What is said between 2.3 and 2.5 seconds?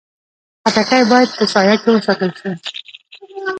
شي.